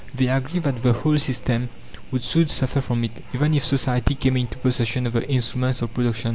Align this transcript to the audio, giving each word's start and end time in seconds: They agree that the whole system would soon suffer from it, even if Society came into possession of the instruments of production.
They 0.15 0.29
agree 0.29 0.59
that 0.61 0.81
the 0.81 0.93
whole 0.93 1.19
system 1.19 1.69
would 2.09 2.23
soon 2.23 2.47
suffer 2.47 2.81
from 2.81 3.03
it, 3.03 3.23
even 3.35 3.53
if 3.53 3.63
Society 3.63 4.15
came 4.15 4.35
into 4.37 4.57
possession 4.57 5.05
of 5.05 5.13
the 5.13 5.29
instruments 5.29 5.83
of 5.83 5.93
production. 5.93 6.29